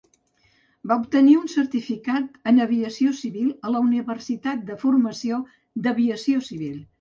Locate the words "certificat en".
1.55-2.63